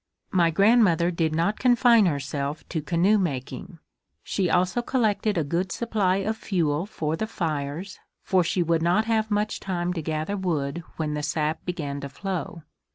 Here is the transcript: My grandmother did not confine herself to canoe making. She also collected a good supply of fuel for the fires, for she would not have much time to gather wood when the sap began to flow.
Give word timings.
My 0.31 0.49
grandmother 0.49 1.11
did 1.11 1.35
not 1.35 1.59
confine 1.59 2.07
herself 2.07 2.67
to 2.69 2.81
canoe 2.81 3.19
making. 3.19 3.77
She 4.23 4.49
also 4.49 4.81
collected 4.81 5.37
a 5.37 5.43
good 5.43 5.71
supply 5.71 6.15
of 6.15 6.35
fuel 6.37 6.87
for 6.87 7.15
the 7.15 7.27
fires, 7.27 7.99
for 8.23 8.43
she 8.43 8.63
would 8.63 8.81
not 8.81 9.05
have 9.05 9.29
much 9.29 9.59
time 9.59 9.93
to 9.93 10.01
gather 10.01 10.35
wood 10.35 10.83
when 10.97 11.13
the 11.13 11.21
sap 11.21 11.63
began 11.65 11.99
to 11.99 12.09
flow. 12.09 12.63